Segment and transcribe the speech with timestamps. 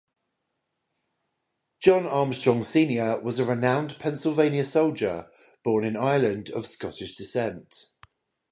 [1.79, 5.29] John Armstrong Senior was a renowned Pennsylvania soldier
[5.63, 7.71] born in Ireland of Scottish descent.